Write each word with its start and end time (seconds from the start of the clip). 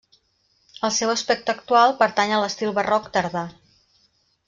El 0.87 0.93
seu 0.95 1.11
aspecte 1.15 1.53
actual 1.55 1.95
pertany 2.01 2.33
a 2.39 2.43
l'estil 2.45 2.75
barroc 2.81 3.11
tardà. 3.19 3.45